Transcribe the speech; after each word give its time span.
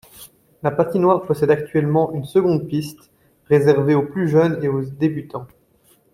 La 0.63 0.71
patinoire 0.71 1.21
possède 1.27 1.51
actuellement 1.51 2.11
une 2.13 2.25
seconde 2.25 2.67
piste 2.67 3.11
réservée 3.45 3.93
aux 3.93 4.07
plus 4.07 4.27
jeunes 4.27 4.57
et 4.63 4.67
aux 4.67 4.81
débutants. 4.83 5.45